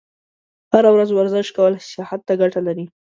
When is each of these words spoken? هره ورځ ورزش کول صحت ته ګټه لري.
هره 0.73 0.89
ورځ 0.95 1.09
ورزش 1.13 1.47
کول 1.57 1.73
صحت 1.93 2.19
ته 2.27 2.33
ګټه 2.41 2.59
لري. 2.67 2.85